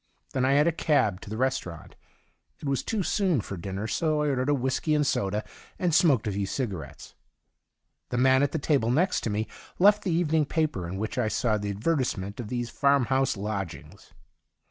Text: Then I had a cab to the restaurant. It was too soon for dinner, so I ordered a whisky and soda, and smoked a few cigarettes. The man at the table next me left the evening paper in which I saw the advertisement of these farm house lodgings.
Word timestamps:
Then 0.33 0.45
I 0.45 0.53
had 0.53 0.65
a 0.65 0.71
cab 0.71 1.21
to 1.21 1.29
the 1.29 1.37
restaurant. 1.37 1.95
It 2.59 2.67
was 2.67 2.81
too 2.81 3.03
soon 3.03 3.39
for 3.39 3.55
dinner, 3.55 3.85
so 3.85 4.23
I 4.23 4.29
ordered 4.29 4.49
a 4.49 4.53
whisky 4.55 4.95
and 4.95 5.05
soda, 5.05 5.43
and 5.77 5.93
smoked 5.93 6.25
a 6.25 6.31
few 6.31 6.47
cigarettes. 6.47 7.13
The 8.09 8.17
man 8.17 8.41
at 8.41 8.51
the 8.51 8.57
table 8.57 8.89
next 8.89 9.29
me 9.29 9.45
left 9.77 10.01
the 10.01 10.09
evening 10.11 10.45
paper 10.47 10.87
in 10.87 10.97
which 10.97 11.19
I 11.19 11.27
saw 11.27 11.59
the 11.59 11.69
advertisement 11.69 12.39
of 12.39 12.47
these 12.47 12.71
farm 12.71 13.05
house 13.13 13.37
lodgings. 13.37 14.11